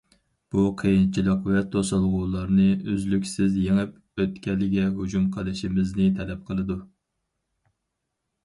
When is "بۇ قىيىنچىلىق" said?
0.53-1.43